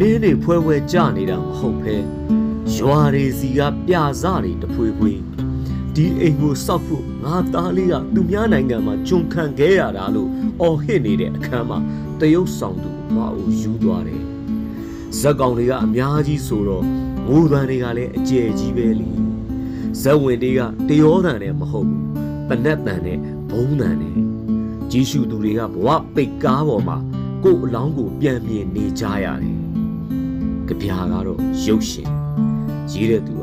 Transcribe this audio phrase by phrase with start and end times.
[0.00, 1.96] နင်းနေဖွဲဖွဲကြနေတာမဟုတ်ပဲ
[2.74, 5.12] ရွာတွေစီကပြစတွေတဖွေဖွေ
[5.94, 11.78] ဒီအိမ်ကိုစောက်ဖို့ငါသားလေးကသူများနိုင်ငံမှာဂျုံခံခဲ့ရတာလို့အော်ဟစ်နေတဲ့အခန်းမှာ
[12.20, 14.22] တရုတ်ဆောင်သူမအိုယူသွားတယ်
[15.18, 16.84] ဇက်ကောင်တွေကအများကြီးဆိုတော့
[17.28, 19.10] ငိုတန်တွေကလည်းအကျယ်ကြီးပဲလी
[20.02, 22.06] ဇက်ဝင်တွေကတရောတန်နဲ့မဟုတ်ဘူး
[22.48, 23.18] ပနက်တန်နဲ့
[23.50, 24.16] ဘုံတန်နဲ့
[24.90, 26.96] ကြီးရှုသူတွေကဘဝပိတ်ကားပေါ်မှာ
[27.44, 29.65] ကိုယ်အလောင်းကိုပြန်မြင်နေကြရတယ်
[30.68, 32.08] ကြပြာကတော့ရုပ်ရှင်
[32.92, 33.35] ရေးတဲ့သူ